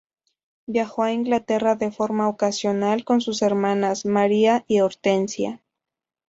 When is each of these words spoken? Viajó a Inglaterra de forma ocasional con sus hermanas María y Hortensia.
Viajó 0.65 1.03
a 1.03 1.11
Inglaterra 1.13 1.75
de 1.75 1.91
forma 1.91 2.27
ocasional 2.27 3.03
con 3.05 3.21
sus 3.21 3.43
hermanas 3.43 4.03
María 4.03 4.65
y 4.67 4.79
Hortensia. 4.79 5.61